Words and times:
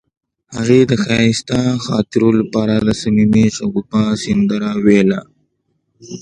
هغې 0.55 0.79
د 0.91 0.93
ښایسته 1.03 1.59
خاطرو 1.85 2.29
لپاره 2.39 2.73
د 2.79 2.89
صمیمي 3.01 3.45
شګوفه 3.57 4.01
سندره 4.23 4.69
ویله. 4.85 5.19